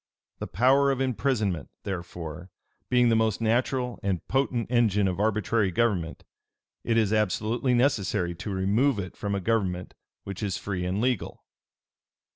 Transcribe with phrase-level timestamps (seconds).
[0.39, 2.49] The power of imprisonment, therefore,
[2.89, 6.23] being the most natural and potent engine of arbitrary government,
[6.83, 9.93] it is absolutely necessary to remove it from a government
[10.23, 11.45] which is free and legal.